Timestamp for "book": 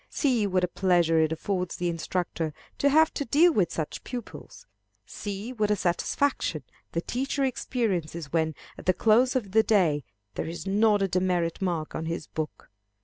12.25-12.71